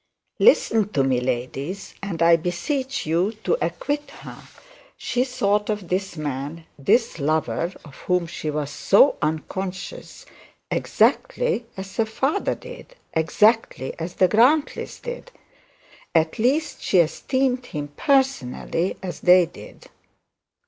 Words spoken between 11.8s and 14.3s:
her father did, exactly as the